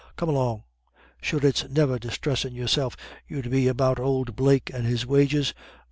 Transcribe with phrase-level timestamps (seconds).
[0.15, 0.63] Come along.
[1.21, 5.53] Sure it's niver disthressin' yourself you'd be about ould Blake and his wages?